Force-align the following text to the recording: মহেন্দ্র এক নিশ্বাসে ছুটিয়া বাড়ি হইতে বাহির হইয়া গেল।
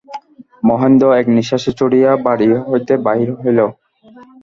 মহেন্দ্র 0.63 1.05
এক 1.19 1.25
নিশ্বাসে 1.35 1.71
ছুটিয়া 1.79 2.11
বাড়ি 2.25 2.47
হইতে 2.63 2.93
বাহির 3.05 3.29
হইয়া 3.31 3.43
গেল। 3.47 3.59